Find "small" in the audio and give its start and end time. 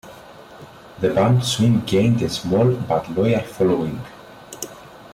2.31-2.73